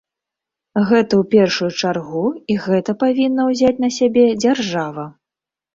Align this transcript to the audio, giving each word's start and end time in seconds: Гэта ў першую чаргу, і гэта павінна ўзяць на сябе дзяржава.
Гэта 0.91 1.13
ў 1.17 1.23
першую 1.35 1.69
чаргу, 1.81 2.25
і 2.55 2.59
гэта 2.67 2.91
павінна 3.07 3.41
ўзяць 3.53 3.79
на 3.87 3.95
сябе 4.01 4.29
дзяржава. 4.45 5.11